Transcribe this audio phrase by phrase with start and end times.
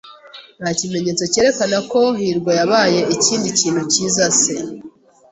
[0.59, 4.55] Nta kimenyetso cyerekana ko hirwa yabaye ikindi kintu cyiza se.